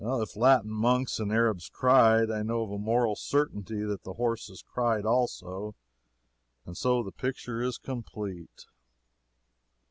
If 0.03 0.35
Latin 0.35 0.71
monks 0.71 1.19
and 1.19 1.31
Arabs 1.31 1.69
cried, 1.71 2.31
I 2.31 2.41
know 2.41 2.65
to 2.65 2.73
a 2.73 2.79
moral 2.79 3.15
certainty 3.15 3.83
that 3.83 4.01
the 4.03 4.13
horses 4.13 4.63
cried 4.67 5.05
also, 5.05 5.75
and 6.65 6.75
so 6.75 7.03
the 7.03 7.11
picture 7.11 7.61
is 7.61 7.77
complete. 7.77 8.65